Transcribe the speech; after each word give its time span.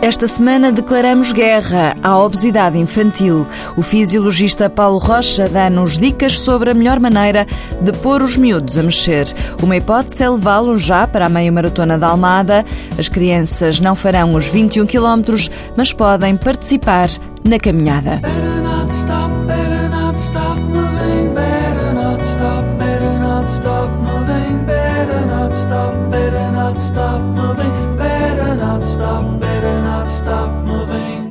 Esta 0.00 0.28
semana 0.28 0.70
declaramos 0.70 1.32
guerra 1.32 1.96
à 2.04 2.16
obesidade 2.18 2.78
infantil. 2.78 3.44
O 3.76 3.82
fisiologista 3.82 4.70
Paulo 4.70 4.98
Rocha 4.98 5.48
dá-nos 5.48 5.98
dicas 5.98 6.38
sobre 6.38 6.70
a 6.70 6.74
melhor 6.74 7.00
maneira 7.00 7.44
de 7.80 7.90
pôr 7.92 8.22
os 8.22 8.36
miúdos 8.36 8.78
a 8.78 8.82
mexer. 8.84 9.26
Uma 9.60 9.76
hipótese 9.76 10.22
é 10.22 10.30
levá-los 10.30 10.82
já 10.82 11.04
para 11.06 11.26
a 11.26 11.28
meia 11.28 11.50
maratona 11.50 11.98
da 11.98 12.06
Almada. 12.08 12.64
As 12.96 13.08
crianças 13.08 13.80
não 13.80 13.96
farão 13.96 14.34
os 14.34 14.46
21 14.46 14.86
quilómetros, 14.86 15.50
mas 15.76 15.92
podem 15.92 16.36
participar 16.36 17.08
na 17.44 17.58
caminhada. 17.58 18.20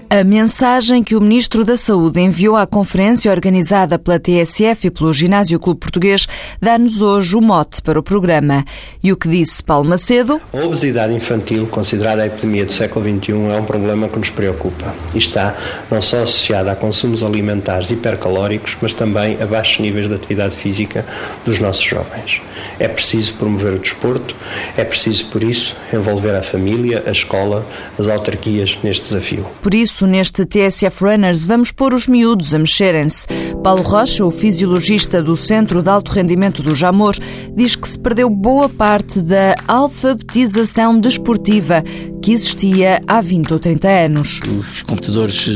A 0.09 0.23
mensagem 0.23 1.03
que 1.03 1.17
o 1.17 1.21
Ministro 1.21 1.65
da 1.65 1.75
Saúde 1.75 2.21
enviou 2.21 2.55
à 2.55 2.65
conferência 2.65 3.29
organizada 3.29 3.99
pela 3.99 4.17
TSF 4.17 4.87
e 4.87 4.89
pelo 4.89 5.11
Ginásio 5.11 5.59
Clube 5.59 5.81
Português 5.81 6.25
dá-nos 6.61 7.01
hoje 7.01 7.35
o 7.35 7.41
mote 7.41 7.81
para 7.81 7.99
o 7.99 8.03
programa. 8.03 8.63
E 9.03 9.11
o 9.11 9.17
que 9.17 9.27
disse 9.27 9.61
Paulo 9.61 9.89
Macedo? 9.89 10.39
A 10.53 10.65
obesidade 10.65 11.13
infantil, 11.13 11.67
considerada 11.67 12.23
a 12.23 12.27
epidemia 12.27 12.65
do 12.65 12.71
século 12.71 13.03
XXI, 13.03 13.33
é 13.53 13.59
um 13.59 13.65
problema 13.65 14.07
que 14.07 14.17
nos 14.17 14.29
preocupa 14.29 14.95
e 15.13 15.17
está 15.17 15.53
não 15.91 16.01
só 16.01 16.23
associada 16.23 16.71
a 16.71 16.75
consumos 16.75 17.21
alimentares 17.21 17.91
hipercalóricos, 17.91 18.77
mas 18.81 18.93
também 18.93 19.37
a 19.41 19.45
baixos 19.45 19.79
níveis 19.79 20.07
de 20.07 20.15
atividade 20.15 20.55
física 20.55 21.05
dos 21.43 21.59
nossos 21.59 21.83
jovens. 21.83 22.41
É 22.79 22.87
preciso 22.87 23.33
promover 23.33 23.73
o 23.73 23.79
desporto, 23.79 24.33
é 24.77 24.85
preciso, 24.85 25.25
por 25.25 25.43
isso, 25.43 25.75
envolver 25.91 26.33
a 26.33 26.41
família, 26.41 27.03
a 27.05 27.11
escola, 27.11 27.65
as 27.99 28.07
autarquias 28.07 28.77
neste 28.81 29.03
desafio. 29.03 29.45
Por 29.61 29.73
isso, 29.73 29.96
neste 30.05 30.45
TSF 30.45 31.03
Runners, 31.03 31.45
vamos 31.45 31.71
pôr 31.71 31.93
os 31.93 32.07
miúdos 32.07 32.53
a 32.53 32.59
mexerem-se. 32.59 33.25
Paulo 33.63 33.81
Rocha, 33.81 34.25
o 34.25 34.29
fisiologista 34.29 35.23
do 35.23 35.35
Centro 35.35 35.81
de 35.81 35.89
Alto 35.89 36.11
Rendimento 36.11 36.61
do 36.61 36.75
Jamor, 36.75 37.15
diz 37.55 37.75
que 37.75 37.87
se 37.87 37.97
perdeu 37.97 38.29
boa 38.29 38.69
parte 38.69 39.21
da 39.21 39.55
alfabetização 39.67 40.99
desportiva 40.99 41.83
que 42.21 42.33
existia 42.33 43.01
há 43.07 43.21
20 43.21 43.53
ou 43.53 43.59
30 43.59 43.87
anos. 43.87 44.41
Os 44.59 44.81
computadores 44.81 45.47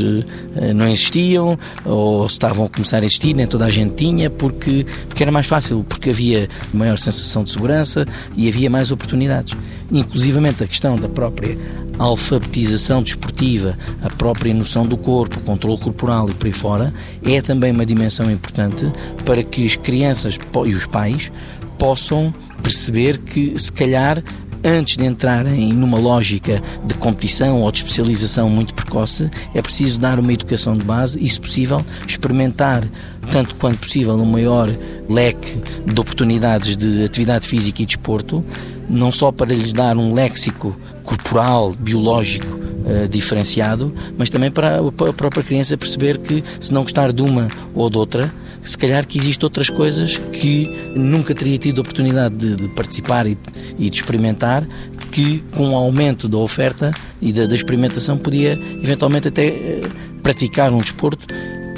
eh, 0.56 0.72
não 0.72 0.88
existiam 0.88 1.58
ou 1.84 2.24
estavam 2.26 2.66
a 2.66 2.68
começar 2.68 3.02
a 3.02 3.04
existir, 3.04 3.34
nem 3.34 3.46
toda 3.46 3.66
a 3.66 3.70
gente 3.70 3.94
tinha, 3.94 4.30
porque, 4.30 4.86
porque 5.06 5.22
era 5.22 5.30
mais 5.30 5.46
fácil, 5.46 5.84
porque 5.86 6.10
havia 6.10 6.48
maior 6.72 6.96
sensação 6.96 7.44
de 7.44 7.50
segurança 7.50 8.06
e 8.36 8.48
havia 8.48 8.70
mais 8.70 8.90
oportunidades. 8.90 9.54
Inclusivamente 9.90 10.64
a 10.64 10.66
questão 10.66 10.96
da 10.96 11.08
própria 11.08 11.58
alfabetização 11.98 13.02
desportiva, 13.02 13.76
a 14.02 14.08
própria 14.08 14.31
noção 14.54 14.84
do 14.84 14.96
corpo, 14.96 15.40
controle 15.40 15.78
corporal 15.78 16.28
e 16.28 16.34
por 16.34 16.46
aí 16.46 16.52
fora, 16.52 16.92
é 17.24 17.40
também 17.40 17.72
uma 17.72 17.86
dimensão 17.86 18.30
importante 18.30 18.90
para 19.24 19.42
que 19.42 19.66
as 19.66 19.76
crianças 19.76 20.38
e 20.66 20.74
os 20.74 20.86
pais 20.86 21.30
possam 21.78 22.32
perceber 22.62 23.18
que, 23.18 23.54
se 23.58 23.72
calhar, 23.72 24.22
antes 24.64 24.96
de 24.96 25.04
entrarem 25.04 25.72
numa 25.72 25.98
lógica 25.98 26.62
de 26.84 26.94
competição 26.94 27.60
ou 27.60 27.72
de 27.72 27.78
especialização 27.78 28.48
muito 28.48 28.74
precoce, 28.74 29.28
é 29.54 29.60
preciso 29.60 29.98
dar 29.98 30.18
uma 30.18 30.32
educação 30.32 30.72
de 30.74 30.84
base 30.84 31.18
e, 31.20 31.28
se 31.28 31.40
possível, 31.40 31.84
experimentar, 32.06 32.84
tanto 33.32 33.54
quanto 33.56 33.78
possível, 33.78 34.14
um 34.14 34.24
maior 34.24 34.72
leque 35.08 35.58
de 35.84 36.00
oportunidades 36.00 36.76
de 36.76 37.04
atividade 37.04 37.46
física 37.46 37.82
e 37.82 37.86
desporto, 37.86 38.44
não 38.88 39.10
só 39.10 39.32
para 39.32 39.52
lhes 39.52 39.72
dar 39.72 39.96
um 39.96 40.14
léxico 40.14 40.76
corporal, 41.02 41.72
biológico 41.72 42.71
uh, 42.84 43.08
diferenciado, 43.08 43.92
mas 44.16 44.30
também 44.30 44.50
para 44.50 44.78
a 44.78 45.12
própria 45.12 45.42
criança 45.42 45.76
perceber 45.76 46.18
que 46.18 46.42
se 46.60 46.72
não 46.72 46.82
gostar 46.82 47.12
de 47.12 47.22
uma 47.22 47.48
ou 47.74 47.88
de 47.88 47.96
outra, 47.96 48.32
se 48.64 48.78
calhar 48.78 49.06
que 49.06 49.18
existem 49.18 49.44
outras 49.44 49.68
coisas 49.68 50.16
que 50.16 50.68
nunca 50.94 51.34
teria 51.34 51.58
tido 51.58 51.80
oportunidade 51.80 52.36
de, 52.36 52.56
de 52.56 52.68
participar 52.68 53.26
e, 53.26 53.36
e, 53.78 53.90
de 53.90 53.96
experimentar, 53.96 54.66
que 55.10 55.42
com 55.54 55.70
o 55.70 55.76
aumento 55.76 56.28
da 56.28 56.38
oferta 56.38 56.90
e 57.20 57.32
da, 57.32 57.46
da 57.46 57.54
experimentação 57.54 58.16
podia 58.16 58.52
eventualmente 58.82 59.28
até 59.28 59.48
uh, 59.48 60.20
praticar 60.22 60.72
um 60.72 60.78
desporto 60.78 61.26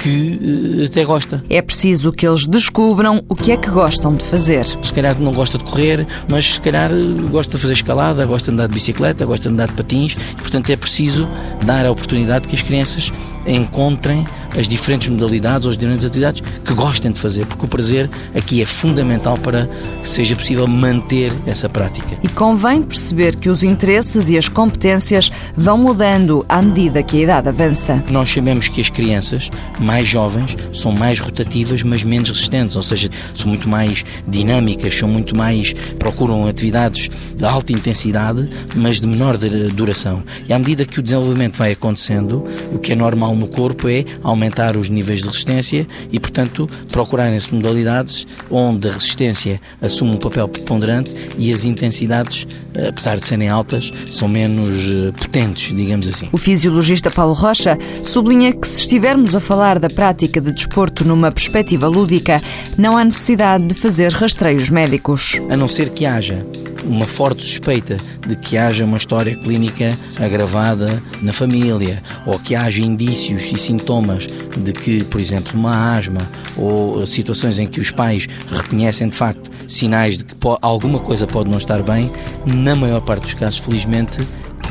que 0.05 0.39
uh, 0.81 0.85
até 0.85 1.03
gosta. 1.03 1.43
É 1.49 1.59
preciso 1.63 2.11
que 2.11 2.27
eles 2.27 2.45
descubram 2.45 3.23
o 3.27 3.35
que 3.35 3.51
é 3.51 3.57
que 3.57 3.71
gostam 3.71 4.13
de 4.13 4.23
fazer. 4.23 4.63
Se 4.63 4.93
calhar 4.93 5.19
não 5.19 5.31
gosta 5.31 5.57
de 5.57 5.63
correr, 5.63 6.05
mas 6.29 6.53
se 6.53 6.61
calhar 6.61 6.91
eh, 6.91 7.29
gosta 7.31 7.55
de 7.55 7.61
fazer 7.61 7.73
escalada, 7.73 8.23
gosta 8.25 8.51
de 8.51 8.53
andar 8.53 8.67
de 8.67 8.75
bicicleta, 8.75 9.25
gosta 9.25 9.49
de 9.49 9.53
andar 9.55 9.67
de 9.67 9.73
patins, 9.73 10.13
e, 10.13 10.35
portanto 10.35 10.69
é 10.69 10.75
preciso 10.75 11.27
dar 11.65 11.87
a 11.87 11.91
oportunidade 11.91 12.47
que 12.47 12.55
as 12.55 12.61
crianças 12.61 13.11
encontrem 13.47 14.25
as 14.57 14.67
diferentes 14.67 15.07
modalidades 15.07 15.65
ou 15.65 15.71
as 15.71 15.77
diferentes 15.77 16.05
atividades 16.05 16.41
que 16.41 16.73
gostem 16.73 17.11
de 17.11 17.19
fazer, 17.19 17.45
porque 17.45 17.65
o 17.65 17.67
prazer 17.67 18.09
aqui 18.35 18.61
é 18.61 18.65
fundamental 18.65 19.37
para 19.37 19.69
que 20.01 20.09
seja 20.09 20.35
possível 20.35 20.67
manter 20.67 21.31
essa 21.45 21.67
prática. 21.67 22.17
E 22.23 22.27
convém 22.29 22.81
perceber 22.81 23.35
que 23.35 23.49
os 23.49 23.63
interesses 23.63 24.29
e 24.29 24.37
as 24.37 24.47
competências 24.47 25.31
vão 25.55 25.77
mudando 25.77 26.45
à 26.47 26.61
medida 26.61 27.03
que 27.03 27.17
a 27.17 27.21
idade 27.21 27.49
avança. 27.49 28.03
Nós 28.09 28.31
sabemos 28.31 28.67
que 28.67 28.81
as 28.81 28.89
crianças 28.89 29.49
mais 29.79 30.07
jovens 30.07 30.55
são 30.73 30.91
mais 30.91 31.19
rotativas, 31.19 31.83
mas 31.83 32.03
menos 32.03 32.29
resistentes, 32.29 32.75
ou 32.75 32.83
seja, 32.83 33.09
são 33.33 33.47
muito 33.47 33.67
mais 33.67 34.05
dinâmicas, 34.27 34.95
são 34.95 35.09
muito 35.09 35.35
mais 35.35 35.73
procuram 35.99 36.47
atividades 36.47 37.09
de 37.35 37.45
alta 37.45 37.73
intensidade, 37.73 38.47
mas 38.75 38.99
de 38.99 39.07
menor 39.07 39.37
duração. 39.37 40.23
E 40.47 40.53
à 40.53 40.59
medida 40.59 40.85
que 40.85 40.99
o 40.99 41.03
desenvolvimento 41.03 41.57
vai 41.57 41.73
acontecendo, 41.73 42.45
o 42.71 42.79
que 42.79 42.93
é 42.93 42.95
normal 42.95 43.35
no 43.35 43.47
corpo 43.47 43.89
é 43.89 44.05
aumentar 44.23 44.44
aumentar 44.45 44.77
os 44.77 44.89
níveis 44.89 45.21
de 45.21 45.27
resistência 45.27 45.87
e, 46.11 46.19
portanto, 46.19 46.67
procurarem-se 46.91 47.53
modalidades 47.53 48.27
onde 48.49 48.87
a 48.87 48.91
resistência 48.91 49.59
assume 49.81 50.11
um 50.11 50.17
papel 50.17 50.47
preponderante 50.47 51.11
e 51.37 51.51
as 51.51 51.65
intensidades, 51.65 52.47
apesar 52.87 53.17
de 53.17 53.25
serem 53.25 53.49
altas, 53.49 53.91
são 54.11 54.27
menos 54.27 54.85
eh, 54.89 55.11
potentes, 55.11 55.75
digamos 55.75 56.07
assim. 56.07 56.29
O 56.31 56.37
fisiologista 56.37 57.09
Paulo 57.09 57.33
Rocha 57.33 57.77
sublinha 58.03 58.53
que 58.53 58.67
se 58.67 58.81
estivermos 58.81 59.35
a 59.35 59.39
falar 59.39 59.79
da 59.79 59.89
prática 59.89 60.39
de 60.39 60.51
desporto 60.51 61.05
numa 61.05 61.31
perspectiva 61.31 61.87
lúdica, 61.87 62.41
não 62.77 62.97
há 62.97 63.03
necessidade 63.03 63.65
de 63.65 63.75
fazer 63.75 64.11
rastreios 64.11 64.69
médicos. 64.69 65.41
A 65.49 65.57
não 65.57 65.67
ser 65.67 65.89
que 65.89 66.05
haja 66.05 66.45
uma 66.85 67.05
forte 67.05 67.43
suspeita 67.43 67.97
de 68.27 68.35
que 68.35 68.57
haja 68.57 68.85
uma 68.85 68.97
história 68.97 69.35
clínica 69.35 69.97
agravada 70.19 71.01
na 71.21 71.33
família 71.33 72.01
ou 72.25 72.39
que 72.39 72.55
haja 72.55 72.81
indícios 72.81 73.51
e 73.51 73.57
sintomas 73.57 74.27
de 74.57 74.71
que, 74.71 75.03
por 75.03 75.19
exemplo, 75.19 75.57
uma 75.57 75.95
asma 75.95 76.21
ou 76.55 77.05
situações 77.05 77.59
em 77.59 77.67
que 77.67 77.79
os 77.79 77.91
pais 77.91 78.27
reconhecem 78.49 79.09
de 79.09 79.15
facto 79.15 79.51
sinais 79.67 80.17
de 80.17 80.23
que 80.23 80.35
alguma 80.61 80.99
coisa 80.99 81.25
pode 81.27 81.49
não 81.49 81.57
estar 81.57 81.81
bem, 81.81 82.11
na 82.45 82.75
maior 82.75 83.01
parte 83.01 83.23
dos 83.23 83.33
casos, 83.33 83.59
felizmente, 83.59 84.17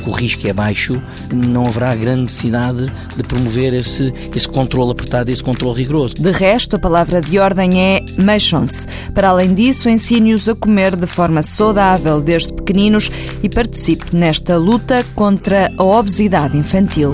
o 0.06 0.10
risco 0.10 0.46
é 0.46 0.52
baixo, 0.52 1.00
não 1.32 1.66
haverá 1.66 1.94
grande 1.94 2.22
necessidade 2.22 2.92
de 3.16 3.22
promover 3.22 3.72
esse, 3.72 4.12
esse 4.34 4.48
controle 4.48 4.92
apertado, 4.92 5.30
esse 5.30 5.42
controle 5.42 5.78
rigoroso. 5.78 6.14
De 6.14 6.30
resto, 6.30 6.76
a 6.76 6.78
palavra 6.78 7.20
de 7.20 7.38
ordem 7.38 7.80
é 7.80 8.04
mexam-se. 8.18 8.86
Para 9.14 9.28
além 9.28 9.54
disso, 9.54 9.88
ensine-os 9.88 10.48
a 10.48 10.54
comer 10.54 10.96
de 10.96 11.06
forma 11.06 11.42
saudável 11.42 12.20
desde 12.20 12.52
pequeninos 12.52 13.10
e 13.42 13.48
participe 13.48 14.14
nesta 14.14 14.56
luta 14.56 15.04
contra 15.14 15.70
a 15.76 15.84
obesidade 15.84 16.56
infantil. 16.56 17.12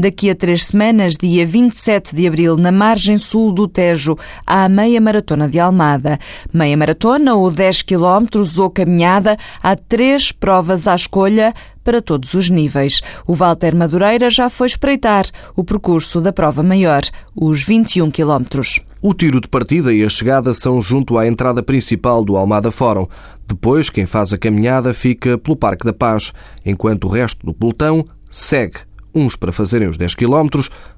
Daqui 0.00 0.30
a 0.30 0.34
três 0.34 0.64
semanas, 0.64 1.14
dia 1.14 1.46
27 1.46 2.16
de 2.16 2.26
abril, 2.26 2.56
na 2.56 2.72
margem 2.72 3.18
sul 3.18 3.52
do 3.52 3.68
Tejo, 3.68 4.16
há 4.46 4.64
a 4.64 4.68
meia 4.68 4.98
maratona 4.98 5.46
de 5.46 5.60
Almada. 5.60 6.18
Meia 6.54 6.74
maratona 6.74 7.34
ou 7.34 7.50
10 7.50 7.82
quilómetros 7.82 8.58
ou 8.58 8.70
caminhada, 8.70 9.36
há 9.62 9.76
três 9.76 10.32
provas 10.32 10.88
à 10.88 10.94
escolha 10.94 11.52
para 11.84 12.00
todos 12.00 12.32
os 12.32 12.48
níveis. 12.48 13.02
O 13.26 13.34
Walter 13.34 13.76
Madureira 13.76 14.30
já 14.30 14.48
foi 14.48 14.68
espreitar 14.68 15.26
o 15.54 15.62
percurso 15.62 16.18
da 16.18 16.32
prova 16.32 16.62
maior, 16.62 17.02
os 17.36 17.62
21 17.62 18.10
quilómetros. 18.10 18.80
O 19.02 19.12
tiro 19.12 19.38
de 19.38 19.48
partida 19.48 19.92
e 19.92 20.02
a 20.02 20.08
chegada 20.08 20.54
são 20.54 20.80
junto 20.80 21.18
à 21.18 21.26
entrada 21.26 21.62
principal 21.62 22.24
do 22.24 22.38
Almada 22.38 22.70
Fórum. 22.70 23.06
Depois, 23.46 23.90
quem 23.90 24.06
faz 24.06 24.32
a 24.32 24.38
caminhada 24.38 24.94
fica 24.94 25.36
pelo 25.36 25.56
Parque 25.56 25.84
da 25.84 25.92
Paz, 25.92 26.32
enquanto 26.64 27.04
o 27.04 27.10
resto 27.10 27.44
do 27.44 27.52
pelotão 27.52 28.02
segue 28.30 28.78
uns 29.14 29.36
para 29.36 29.52
fazerem 29.52 29.88
os 29.88 29.96
10 29.96 30.14
km, 30.14 30.48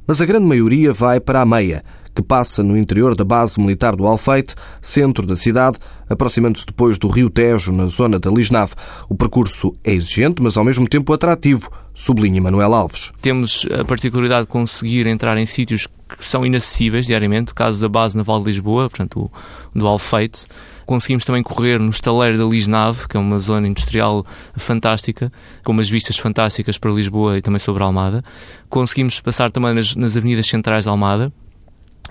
mas 0.07 0.21
a 0.21 0.27
grande 0.27 0.47
maioria 0.47 0.93
vai 0.93 1.21
para 1.21 1.41
a 1.41 1.47
meia, 1.47 1.85
que 2.15 2.23
passa 2.23 2.63
no 2.63 2.77
interior 2.77 3.17
da 3.17 3.25
base 3.25 3.61
militar 3.61 3.97
do 3.97 4.07
Alfeite, 4.07 4.55
centro 4.81 5.27
da 5.27 5.37
cidade, 5.37 5.79
aproximando-se 6.09 6.67
depois 6.67 6.99
do 6.99 7.09
Rio 7.09 7.31
Tejo, 7.31 7.73
na 7.73 7.87
zona 7.87 8.19
da 8.19 8.31
Lisnave. 8.31 8.75
O 9.09 9.15
percurso 9.15 9.75
é 9.83 9.93
exigente, 9.93 10.43
mas 10.43 10.57
ao 10.57 10.65
mesmo 10.65 10.87
tempo 10.87 11.13
atrativo, 11.13 11.71
sublinha 11.95 12.41
Manuel 12.41 12.75
Alves. 12.75 13.13
Temos 13.21 13.67
a 13.71 13.85
particularidade 13.85 14.43
de 14.43 14.49
conseguir 14.49 15.07
entrar 15.07 15.37
em 15.37 15.47
sítios 15.47 15.87
que 16.19 16.27
são 16.27 16.45
inacessíveis 16.45 17.07
diariamente, 17.07 17.53
o 17.53 17.55
caso 17.55 17.81
da 17.81 17.89
base 17.89 18.17
naval 18.17 18.41
de 18.41 18.47
Lisboa, 18.47 18.91
portanto, 18.91 19.31
do 19.75 19.87
Alfeite, 19.87 20.47
Conseguimos 20.87 21.25
também 21.25 21.43
correr 21.43 21.79
no 21.79 21.91
estaleiro 21.91 22.39
da 22.39 22.45
Lisnave, 22.45 23.09
que 23.09 23.17
é 23.17 23.21
uma 23.21 23.39
zona 23.39 23.67
industrial 23.69 24.25
fantástica, 24.57 25.33
com 25.65 25.73
umas 25.73 25.89
vistas 25.89 26.17
fantásticas 26.19 26.79
para 26.79 26.91
Lisboa 26.91 27.39
e 27.39 27.43
também 27.43 27.59
sobre 27.59 27.83
a 27.83 27.87
Almada. 27.87 28.25
Conseguimos 28.69 29.21
passar 29.21 29.51
também 29.51 29.75
nas, 29.75 29.95
nas 29.95 30.17
avenidas 30.17 30.47
centrais 30.47 30.85
da 30.85 30.91
Almada, 30.91 31.33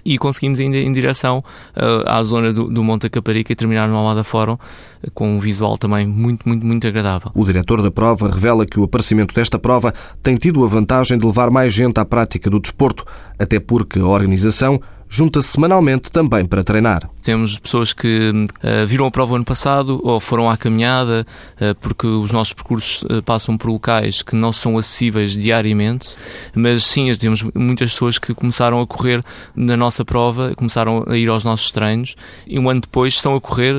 e 0.04 0.18
conseguimos 0.18 0.60
ir 0.60 0.74
em 0.74 0.92
direção 0.92 1.44
uh, 1.76 2.08
à 2.08 2.22
zona 2.24 2.52
do, 2.52 2.68
do 2.70 2.84
Monte 2.84 3.10
Caparica 3.10 3.52
e 3.52 3.56
terminar 3.56 3.88
no 3.88 3.96
Almada 3.96 4.24
Fórum 4.24 4.54
uh, 4.54 5.12
com 5.14 5.36
um 5.36 5.40
visual 5.40 5.78
também 5.78 6.08
muito, 6.08 6.48
muito, 6.48 6.66
muito 6.66 6.88
agradável. 6.88 7.32
O 7.34 7.46
diretor 7.46 7.82
da 7.82 7.92
prova 7.92 8.30
revela 8.30 8.66
que 8.66 8.80
o 8.80 8.84
aparecimento 8.84 9.34
desta 9.34 9.60
prova 9.60 9.94
tem 10.24 10.36
tido 10.36 10.64
a 10.64 10.68
vantagem 10.68 11.18
de 11.18 11.26
levar 11.26 11.50
mais 11.50 11.74
gente 11.74 12.00
à 12.00 12.06
prática 12.06 12.50
do 12.50 12.60
desporto, 12.60 13.06
até 13.38 13.60
porque 13.60 14.00
a 14.00 14.06
organização 14.06 14.82
junta-se 15.12 15.50
semanalmente 15.50 16.10
também 16.10 16.46
para 16.46 16.64
treinar. 16.64 17.10
Temos 17.22 17.60
pessoas 17.60 17.92
que 17.92 18.32
uh, 18.32 18.88
viram 18.88 19.06
a 19.06 19.12
prova 19.12 19.36
ano 19.36 19.44
passado 19.44 20.00
ou 20.04 20.22
foram 20.22 20.50
à 20.50 20.56
caminhada, 20.56 21.28
uh, 21.58 21.76
porque 21.82 22.08
os 22.08 22.32
nossos 22.32 22.54
percursos 22.54 23.04
uh, 23.04 23.22
passam 23.22 23.58
por 23.58 23.70
locais 23.70 24.22
que 24.22 24.38
não 24.38 24.54
são 24.54 24.78
acessíveis 24.78 25.34
diariamente, 25.34 26.16
mas 26.56 26.86
sim, 26.86 27.14
temos 27.16 27.44
muitas 27.54 27.92
pessoas 27.92 28.18
que 28.18 28.34
começaram 28.34 28.80
a 28.80 28.88
correr 28.88 29.22
na 29.54 29.76
nossa 29.76 30.06
prova, 30.06 30.54
começaram 30.56 31.04
a 31.06 31.18
ir 31.18 31.28
aos 31.28 31.44
nossos 31.44 31.70
treinos 31.72 32.16
e 32.48 32.58
um 32.58 32.70
ano 32.70 32.80
depois 32.80 33.14
estão 33.14 33.36
a 33.36 33.42
correr, 33.42 33.76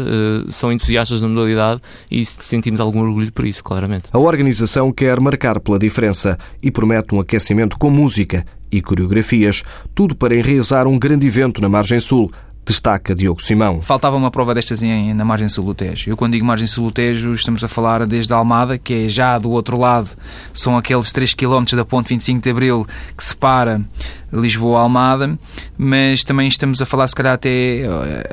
são 0.49 0.71
entusiastas 0.71 1.23
da 1.23 1.29
modalidade 1.29 1.81
e 2.11 2.25
sentimos 2.27 2.79
algum 2.79 3.01
orgulho 3.01 3.33
por 3.33 3.47
isso, 3.47 3.65
claramente. 3.65 4.11
A 4.13 4.19
organização 4.19 4.93
quer 4.93 5.19
marcar 5.19 5.59
pela 5.61 5.79
diferença 5.79 6.39
e 6.63 6.71
promete 6.71 7.15
um 7.15 7.21
aquecimento 7.21 7.79
com 7.79 7.89
música 7.89 8.45
e 8.73 8.81
coreografias, 8.81 9.63
tudo 9.95 10.17
para 10.17 10.35
enraizar 10.35 10.89
um 10.89 10.99
grande 10.99 11.27
evento 11.27 11.61
na 11.61 11.69
margem 11.69 12.01
sul, 12.01 12.33
destaca 12.65 13.15
Diogo 13.15 13.43
Simão. 13.43 13.83
Faltava 13.83 14.17
uma 14.17 14.31
prova 14.31 14.55
destas 14.55 14.83
em, 14.83 15.13
na 15.15 15.25
margem 15.25 15.49
sul 15.49 15.65
do 15.65 15.75
Tejo. 15.75 16.09
Eu 16.09 16.17
quando 16.17 16.33
digo 16.33 16.47
margem 16.47 16.67
sul 16.67 16.87
do 16.87 16.93
Tejo, 16.93 17.35
estamos 17.35 17.63
a 17.65 17.69
falar 17.69 18.07
desde 18.07 18.33
a 18.33 18.37
Almada, 18.37 18.79
que 18.79 19.07
é 19.07 19.09
já 19.09 19.39
do 19.39 19.51
outro 19.51 19.77
lado, 19.77 20.11
são 20.55 20.77
aqueles 20.77 21.11
3 21.11 21.35
km 21.35 21.65
da 21.75 21.85
ponte 21.85 22.09
25 22.09 22.41
de 22.41 22.51
Abril 22.51 22.87
que 23.17 23.25
separa 23.25 23.81
Lisboa-Almada, 24.33 25.39
mas 25.77 26.25
também 26.25 26.49
estamos 26.49 26.81
a 26.81 26.87
falar 26.87 27.07
se 27.09 27.15
calhar 27.15 27.35
até, 27.35 27.83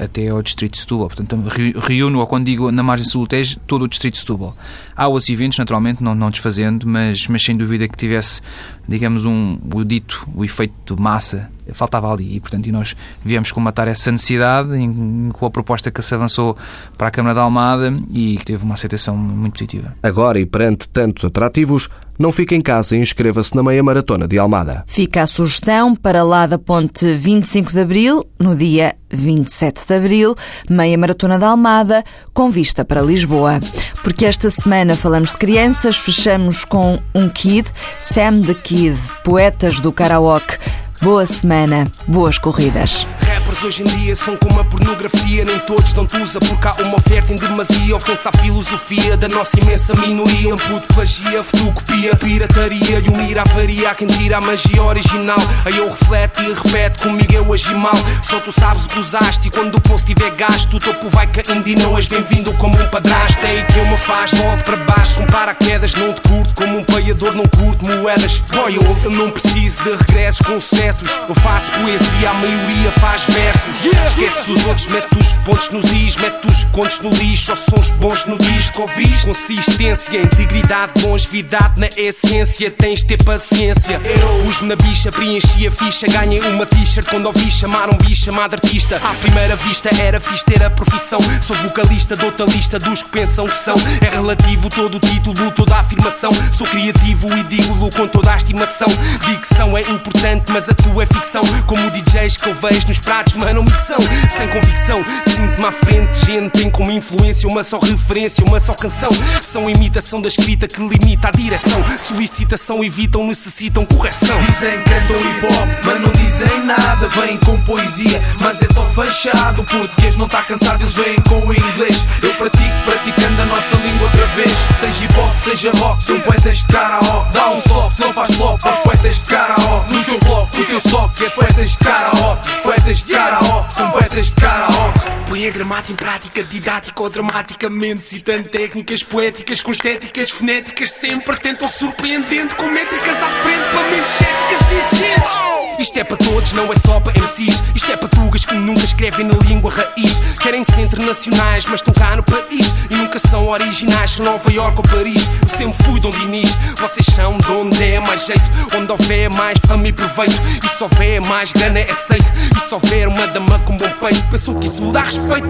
até 0.01 0.29
ao 0.29 0.41
Distrito 0.41 0.73
de 0.73 0.79
Setúbal. 0.79 1.07
Portanto, 1.07 1.35
reúno, 1.79 2.19
ou 2.19 2.27
quando 2.27 2.45
digo 2.45 2.71
na 2.71 2.83
margem 2.83 3.07
sul 3.07 3.23
do 3.23 3.27
Tejo, 3.27 3.59
todo 3.67 3.83
o 3.83 3.87
Distrito 3.87 4.13
de 4.13 4.19
Setúbal. 4.19 4.55
Há 4.95 5.07
outros 5.07 5.29
eventos, 5.29 5.57
naturalmente, 5.57 6.03
não, 6.03 6.13
não 6.13 6.29
desfazendo, 6.29 6.87
mas, 6.87 7.27
mas 7.27 7.43
sem 7.43 7.57
dúvida 7.57 7.87
que 7.87 7.97
tivesse, 7.97 8.41
digamos, 8.87 9.25
um, 9.25 9.57
o 9.73 9.83
dito, 9.83 10.27
o 10.35 10.45
efeito 10.45 10.95
de 10.95 11.01
massa 11.01 11.49
faltava 11.73 12.11
ali 12.11 12.35
e, 12.35 12.39
portanto, 12.39 12.67
e 12.67 12.71
nós 12.71 12.95
viemos 13.23 13.51
comatar 13.51 13.87
essa 13.87 14.11
necessidade 14.11 14.75
em, 14.75 15.29
com 15.31 15.45
a 15.45 15.51
proposta 15.51 15.91
que 15.91 16.01
se 16.01 16.13
avançou 16.13 16.57
para 16.97 17.07
a 17.07 17.11
Câmara 17.11 17.35
da 17.35 17.41
Almada 17.41 17.93
e 18.11 18.37
que 18.37 18.45
teve 18.45 18.63
uma 18.63 18.75
aceitação 18.75 19.15
muito 19.15 19.53
positiva. 19.53 19.95
Agora, 20.03 20.39
e 20.39 20.45
perante 20.45 20.87
tantos 20.89 21.25
atrativos, 21.25 21.89
não 22.19 22.33
fique 22.33 22.53
em 22.53 22.59
casa 22.59 22.97
e 22.97 22.99
inscreva-se 22.99 23.55
na 23.55 23.63
meia 23.63 23.81
maratona 23.81 24.27
de 24.27 24.37
Almada. 24.37 24.83
Fica 24.85 25.21
a 25.21 25.25
sugestão 25.25 25.95
para 25.95 26.21
lá 26.21 26.45
da 26.45 26.59
ponte 26.59 27.13
25 27.13 27.71
de 27.71 27.79
Abril, 27.79 28.25
no 28.37 28.57
dia 28.57 28.95
27 29.09 29.87
de 29.87 29.95
Abril, 29.95 30.35
meia 30.69 30.97
maratona 30.97 31.39
de 31.39 31.45
Almada, 31.45 32.03
com 32.33 32.51
vista 32.51 32.83
para 32.83 33.01
Lisboa. 33.01 33.61
Porque 34.03 34.25
esta 34.25 34.49
semana 34.49 34.97
falamos 34.97 35.31
de 35.31 35.37
crianças, 35.37 35.95
fechamos 35.95 36.65
com 36.65 36.99
um 37.15 37.29
Kid, 37.29 37.69
Sam 38.01 38.41
the 38.41 38.53
Kid, 38.53 38.97
poetas 39.23 39.79
do 39.79 39.93
karaoke. 39.93 40.57
Boa 41.01 41.25
semana, 41.25 41.89
boas 42.05 42.37
corridas 42.37 43.07
rappers 43.49 43.63
hoje 43.63 43.81
em 43.81 43.85
dia 43.85 44.15
são 44.15 44.35
como 44.37 44.59
a 44.59 44.63
pornografia, 44.63 45.43
nem 45.43 45.59
todos 45.59 45.93
dão 45.93 46.07
usa 46.21 46.39
porque 46.39 46.67
há 46.67 46.83
uma 46.83 46.97
oferta 46.97 47.33
em 47.33 47.35
demasia, 47.35 47.95
ofensa 47.95 48.29
à 48.29 48.37
filosofia 48.37 49.17
da 49.17 49.27
nossa 49.27 49.59
imensa 49.61 49.93
minoria. 49.95 50.53
Um 50.53 50.57
puto 50.57 50.93
plagia, 50.93 51.41
fotocopia, 51.43 52.15
pirataria 52.15 52.99
e 52.99 53.09
um 53.09 53.17
mira 53.17 53.41
avaria. 53.41 53.91
Há 53.91 53.95
quem 53.95 54.07
tira 54.07 54.37
a 54.37 54.41
magia 54.41 54.83
original. 54.83 55.37
Aí 55.65 55.77
eu 55.77 55.89
reflete 55.89 56.41
e 56.41 56.53
repete 56.53 57.03
comigo 57.03 57.33
eu 57.33 57.53
agi 57.53 57.73
mal. 57.73 57.93
Só 58.23 58.39
tu 58.39 58.51
sabes 58.51 58.85
o 58.85 58.89
que 58.89 58.99
usaste 58.99 59.47
e 59.47 59.51
quando 59.51 59.75
o 59.75 59.81
poço 59.81 60.05
tiver 60.05 60.31
gasto, 60.31 60.75
o 60.75 60.79
topo 60.79 61.09
vai 61.09 61.27
caindo 61.27 61.67
e 61.67 61.75
não 61.75 61.97
és 61.97 62.07
bem-vindo 62.07 62.53
como 62.53 62.79
um 62.79 62.89
padrasto. 62.89 63.45
É 63.45 63.49
aí 63.49 63.65
que 63.65 63.79
eu 63.79 63.85
me 63.85 63.97
faz, 63.97 64.31
volto 64.31 64.63
para 64.63 64.77
baixo, 64.77 65.15
com 65.15 65.25
paraquedas, 65.25 65.95
não 65.95 66.13
te 66.13 66.21
curto 66.21 66.53
como 66.53 66.79
um 66.79 66.83
paiador, 66.83 67.33
não 67.33 67.45
curto 67.47 67.85
moedas. 67.85 68.43
Boy, 68.51 68.75
eu, 68.75 68.97
eu 69.03 69.11
não 69.11 69.31
preciso 69.31 69.83
de 69.83 69.91
regressos 69.91 70.45
com 70.45 70.59
sucessos. 70.59 71.07
Eu 71.27 71.35
faço 71.35 71.71
poesia, 71.71 72.29
a 72.29 72.33
maioria 72.33 72.91
faz 72.99 73.23
versos 73.23 73.38
versos. 73.39 73.85
Esquece 73.85 74.51
os 74.51 74.65
outros, 74.65 74.87
mete 74.87 75.17
os 75.17 75.33
pontos 75.45 75.69
nos 75.69 75.91
is, 75.91 76.15
mete 76.17 76.45
os 76.45 76.63
contos 76.65 76.99
no 76.99 77.09
lixo. 77.09 77.45
Só 77.45 77.55
sons 77.55 77.91
bons 77.91 78.25
no 78.25 78.37
disco, 78.37 78.81
ouvis 78.81 79.23
consistência, 79.23 80.21
integridade, 80.21 80.91
longevidade 81.05 81.79
na 81.79 81.87
essência. 81.95 82.69
Tens 82.69 82.99
de 82.99 83.05
ter 83.05 83.23
paciência. 83.23 83.99
Pus-me 84.43 84.69
na 84.69 84.75
bicha, 84.75 85.11
preenchi 85.11 85.67
a 85.67 85.71
ficha. 85.71 86.07
Ganhei 86.07 86.41
uma 86.41 86.65
t-shirt 86.65 87.07
quando 87.09 87.27
ouvi 87.27 87.49
chamar 87.49 87.89
um 87.89 87.97
bicho 87.97 88.25
chamado 88.25 88.53
artista. 88.53 88.97
À 88.97 89.13
primeira 89.15 89.55
vista 89.55 89.89
era 90.01 90.19
fixe 90.19 90.45
ter 90.45 90.61
a 90.63 90.69
profissão. 90.69 91.19
Sou 91.41 91.55
vocalista, 91.57 92.15
dou-te 92.15 92.43
lista 92.45 92.77
dos 92.77 93.01
que 93.03 93.09
pensam 93.09 93.47
que 93.47 93.57
são. 93.57 93.75
É 94.01 94.15
relativo 94.15 94.69
todo 94.69 94.95
o 94.95 94.99
título, 94.99 95.51
toda 95.51 95.75
a 95.75 95.79
afirmação. 95.79 96.31
Sou 96.51 96.67
criativo 96.67 97.27
e 97.37 97.43
digo-lo 97.43 97.89
com 97.91 98.07
toda 98.07 98.33
a 98.33 98.37
estimação. 98.37 98.87
Dicção 99.25 99.77
é 99.77 99.81
importante, 99.81 100.51
mas 100.51 100.67
a 100.67 100.73
tua 100.73 101.03
é 101.03 101.05
ficção. 101.05 101.41
Como 101.65 101.89
DJs 101.89 102.37
que 102.37 102.49
eu 102.49 102.55
vejo 102.55 102.87
nos 102.87 102.99
pratos 102.99 103.28
mano, 103.33 103.63
micção, 103.63 103.97
sem 104.29 104.47
convicção. 104.47 104.97
Sinto-me 105.27 105.65
à 105.65 105.71
frente, 105.71 106.25
gente 106.25 106.51
tem 106.51 106.69
como 106.69 106.91
influência 106.91 107.47
uma 107.47 107.63
só 107.63 107.79
referência, 107.79 108.43
uma 108.47 108.59
só 108.59 108.73
canção. 108.73 109.09
São 109.41 109.69
imitação 109.69 110.21
da 110.21 110.27
escrita 110.27 110.67
que 110.67 110.79
limita 110.79 111.27
a 111.27 111.31
direção. 111.31 111.83
Solicitação 111.97 112.83
evitam, 112.83 113.25
necessitam 113.25 113.85
correção. 113.85 114.39
Dizem 114.39 114.81
que 114.83 114.89
cantam 114.89 115.15
hip 115.15 115.45
hop, 115.45 115.85
mas 115.85 116.01
não 116.01 116.11
dizem 116.11 116.65
nada. 116.65 117.07
Vêm 117.09 117.37
com 117.37 117.59
poesia, 117.61 118.21
mas 118.41 118.61
é 118.61 118.67
só 118.67 118.85
fechado. 118.89 119.63
Português 119.63 120.15
não 120.15 120.25
está 120.25 120.43
cansado, 120.43 120.81
eles 120.81 120.95
vêm 120.95 121.15
com 121.27 121.39
o 121.45 121.53
inglês. 121.53 121.97
Eu 122.21 122.33
pratico, 122.35 122.83
praticando 122.85 123.41
a 123.41 123.45
nossa 123.45 123.75
língua 123.77 124.03
outra 124.03 124.25
vez. 124.27 124.51
Seja 124.79 125.05
hip 125.05 125.19
hop, 125.19 125.35
seja 125.43 125.71
rock, 125.77 126.03
são 126.03 126.19
poetas 126.21 126.57
de 126.57 126.67
karaoke. 126.67 127.33
Dá 127.33 127.49
um 127.49 127.57
stop, 127.59 127.99
não 127.99 128.13
faz 128.13 128.35
flop 128.35 128.65
aos 128.65 128.77
poetas 128.79 129.15
de 129.15 129.25
karaoke. 129.25 129.93
No 129.93 130.03
teu 130.03 130.19
bloco, 130.19 130.57
no 130.57 130.65
teu 130.65 130.77
stock, 130.77 131.25
é 131.25 131.29
poetas 131.29 131.71
de 131.71 131.77
karaoke. 131.77 132.49
Poetas 132.63 132.97
de 132.99 133.05
karaoke, 133.19 133.73
são 133.73 133.91
poetas 133.91 134.27
de 134.27 134.35
karaoke. 134.35 134.99
Põe 135.27 135.47
a 135.47 135.51
gramática 135.51 135.91
em 135.91 135.95
prática, 135.95 136.43
didática 136.43 137.03
ou 137.03 137.09
dramaticamente, 137.09 138.01
citando 138.01 138.47
técnicas 138.47 139.03
poéticas 139.03 139.61
com 139.61 139.71
estéticas 139.71 140.31
fonéticas, 140.31 140.91
sempre 140.91 141.37
tentam 141.37 141.67
surpreendente, 141.67 142.55
com 142.55 142.67
métricas 142.67 143.21
à 143.21 143.31
frente 143.31 143.69
para 143.69 143.89
mentes 143.89 144.11
céticas 144.11 144.71
e 144.71 144.95
exigentes. 144.95 145.59
Isto 145.79 145.97
é 145.97 146.03
para 146.03 146.17
todos, 146.17 146.51
não 146.51 146.71
é 146.73 146.79
só 146.79 146.99
para 146.99 147.13
MCs. 147.13 147.63
Isto 147.73 147.91
é 147.93 147.95
para 147.95 148.09
tugas 148.09 148.43
que 148.43 148.53
nunca 148.53 148.83
escrevem 148.83 149.25
na 149.25 149.35
língua 149.35 149.71
raiz. 149.71 150.19
Querem 150.41 150.61
ser 150.61 150.81
internacionais, 150.81 151.65
mas 151.67 151.79
estão 151.79 151.93
cá 151.93 152.17
no 152.17 152.23
país. 152.23 152.73
Nunca 153.09 153.27
são 153.27 153.47
originais, 153.47 154.19
Nova 154.19 154.53
York 154.53 154.77
ou 154.77 154.83
Paris. 154.83 155.27
Eu 155.41 155.49
sempre 155.49 155.83
fui 155.83 155.99
Dom 155.99 156.11
Dinis. 156.11 156.55
Vocês 156.77 157.07
são 157.07 157.39
de 157.39 157.51
onde 157.51 157.83
é 157.83 157.99
mais 157.99 158.23
jeito. 158.23 158.43
Onde 158.75 158.91
houver 158.91 159.33
mais 159.33 159.57
fama 159.65 159.87
e 159.87 159.91
proveito. 159.91 160.39
E 160.63 160.69
se 160.69 160.83
houver 160.83 161.19
mais 161.21 161.51
grana, 161.51 161.79
é 161.79 161.89
aceito. 161.89 162.31
E 162.55 162.59
se 162.59 162.71
houver 162.71 163.07
uma 163.07 163.25
dama 163.25 163.57
com 163.65 163.75
bom 163.77 163.89
peito, 163.99 164.23
pensou 164.29 164.53
que 164.59 164.67
isso 164.67 164.91
dá 164.91 165.01
respeito. 165.01 165.47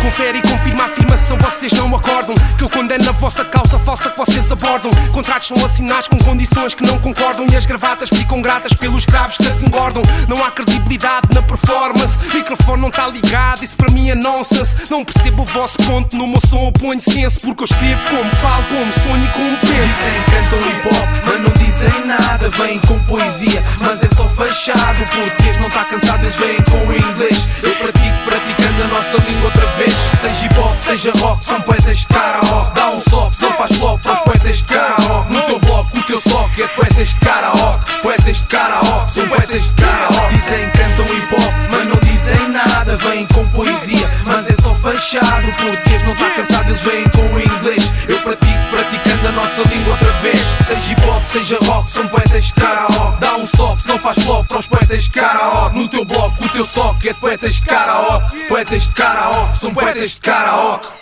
Confere 0.00 0.38
e 0.38 0.42
confirma 0.42 0.84
a 0.84 0.86
afirmação, 0.86 1.36
vocês 1.38 1.72
não 1.72 1.92
acordam. 1.92 2.36
Que 2.56 2.62
eu 2.62 2.70
condeno 2.70 3.08
a 3.08 3.12
vossa 3.12 3.44
causa 3.44 3.80
falsa 3.80 4.08
que 4.08 4.16
vocês 4.18 4.52
abordam. 4.52 4.92
Contratos 5.12 5.48
são 5.48 5.66
assinados 5.66 6.06
com 6.06 6.18
condições 6.18 6.72
que 6.72 6.86
não 6.86 7.00
concordam. 7.00 7.46
E 7.50 7.56
as 7.56 7.66
gravatas 7.66 8.10
ficam 8.10 8.40
gratas 8.40 8.74
pelos 8.74 9.00
escravos 9.00 9.36
que 9.36 9.50
se 9.50 9.66
engordam. 9.66 10.02
Não 10.28 10.44
há 10.44 10.52
credibilidade 10.52 11.26
na 11.34 11.42
performance. 11.42 12.16
O 12.30 12.36
microfone 12.36 12.80
não 12.80 12.90
está 12.90 13.08
ligado, 13.08 13.64
isso 13.64 13.74
para 13.74 13.92
mim 13.92 14.08
é 14.08 14.14
nonsense. 14.14 14.88
Não 14.88 15.04
percebo 15.04 15.42
o 15.42 15.46
vosso 15.46 15.76
ponto, 15.78 16.16
no 16.16 16.28
meu 16.28 16.40
som 16.48 16.75
ponho 16.78 17.00
senso. 17.00 17.40
Porque 17.40 17.62
eu 17.62 17.64
escrevo 17.64 18.08
como 18.08 18.30
falo, 18.36 18.64
como 18.64 18.92
sonho 19.02 19.24
e 19.24 19.28
como 19.28 19.56
penso. 19.58 19.72
Dizem 19.72 20.22
que 20.22 20.30
cantam 20.30 20.58
hip 20.70 20.88
hop, 20.88 21.26
mas 21.26 21.40
não 21.40 21.50
dizem 21.52 22.06
nada. 22.06 22.48
Vêm 22.50 22.80
com 22.80 22.98
poesia, 23.04 23.62
mas 23.80 24.02
é 24.02 24.08
só 24.14 24.28
fechado. 24.28 25.02
O 25.02 25.10
português 25.10 25.58
não 25.58 25.68
está 25.68 25.84
cansado, 25.84 26.22
eles 26.24 26.36
vêm 26.36 26.56
com 26.70 26.78
o 26.86 26.96
inglês. 26.96 27.46
Eu 27.62 27.74
pratico, 27.76 28.16
praticando 28.24 28.82
a 28.82 28.86
nossa 28.88 29.16
língua 29.28 29.44
outra 29.46 29.66
vez. 29.72 29.94
Seja 30.20 30.46
hip 30.46 30.58
hop, 30.58 30.76
seja 30.82 31.12
rock, 31.20 31.44
são 31.44 31.60
poetas 31.60 31.98
de 31.98 32.06
karaoke. 32.08 32.74
Dá 32.74 32.90
um 32.90 32.98
stop, 32.98 33.36
não 33.40 33.52
faz 33.52 33.76
flop 33.76 34.00
os 34.06 34.20
poetas 34.20 34.58
de 34.58 34.64
karaoke. 34.64 35.34
No 35.34 35.42
teu 35.42 35.58
bloco, 35.60 35.98
o 35.98 36.02
teu 36.02 36.18
stock 36.18 36.62
é 36.62 36.68
poetas 36.68 37.08
de 37.08 37.20
karaoke. 37.20 37.92
Poetas 38.02 38.36
de 38.38 38.46
karaoke, 38.46 39.10
são 39.10 39.28
poetas 39.28 39.62
de 39.62 39.74
karaoke. 39.74 40.36
Dizem 40.36 40.70
que 40.70 40.78
cantam 40.78 41.16
hip 41.16 41.34
hop, 41.34 41.54
mas 41.70 41.88
não 41.88 41.96
dizem 42.00 42.48
nada. 42.48 42.96
Vêm 42.96 43.26
com 43.26 43.46
poesia, 43.48 44.10
mas 44.26 44.48
é 44.48 44.54
só 44.54 44.74
fechado. 44.74 45.48
O 45.48 45.52
português 45.52 46.02
não 46.02 46.12
está 46.12 46.30
cansado, 46.30 46.55
eles 46.66 46.80
vêm 46.80 47.04
com 47.10 47.34
o 47.34 47.40
inglês. 47.40 47.90
Eu 48.08 48.20
pratico, 48.22 48.70
praticando 48.70 49.28
a 49.28 49.32
nossa 49.32 49.62
língua 49.62 49.92
outra 49.92 50.12
vez. 50.14 50.38
Seja 50.66 50.92
hip 50.92 51.04
hop, 51.04 51.22
seja 51.24 51.58
rock, 51.64 51.90
são 51.90 52.06
poetas 52.08 52.44
de 52.44 52.54
karaoke. 52.54 53.20
Dá 53.20 53.36
um 53.36 53.44
stop, 53.44 53.80
se 53.80 53.88
não 53.88 53.98
faz 53.98 54.22
flop 54.24 54.46
para 54.46 54.58
os 54.58 54.66
poetas 54.66 55.04
de 55.04 55.10
karaoke. 55.10 55.78
No 55.78 55.88
teu 55.88 56.04
bloco, 56.04 56.44
o 56.44 56.48
teu 56.48 56.64
stock 56.64 57.08
é 57.08 57.12
de 57.12 57.20
poetas 57.20 57.54
de 57.54 57.62
karaoke. 57.62 58.38
Poetas 58.48 58.82
de 58.84 58.92
karaoke, 58.92 59.58
são 59.58 59.72
poetas 59.72 60.10
de 60.12 60.20
karaoke. 60.20 60.88